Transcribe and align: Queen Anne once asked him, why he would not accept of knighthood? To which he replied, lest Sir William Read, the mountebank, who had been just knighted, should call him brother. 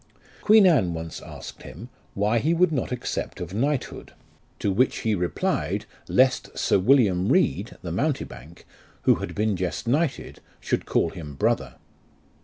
Queen 0.41 0.65
Anne 0.65 0.95
once 0.95 1.21
asked 1.21 1.61
him, 1.61 1.87
why 2.15 2.39
he 2.39 2.55
would 2.55 2.71
not 2.71 2.91
accept 2.91 3.39
of 3.39 3.53
knighthood? 3.53 4.13
To 4.57 4.71
which 4.71 5.01
he 5.01 5.13
replied, 5.13 5.85
lest 6.07 6.57
Sir 6.57 6.79
William 6.79 7.31
Read, 7.31 7.77
the 7.83 7.91
mountebank, 7.91 8.65
who 9.03 9.17
had 9.17 9.35
been 9.35 9.55
just 9.55 9.87
knighted, 9.87 10.39
should 10.59 10.87
call 10.87 11.11
him 11.11 11.35
brother. 11.35 11.75